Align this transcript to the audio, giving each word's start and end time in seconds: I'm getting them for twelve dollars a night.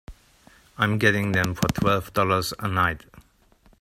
I'm 0.79 0.97
getting 0.97 1.31
them 1.33 1.53
for 1.53 1.67
twelve 1.67 2.11
dollars 2.13 2.55
a 2.57 2.67
night. 2.67 3.05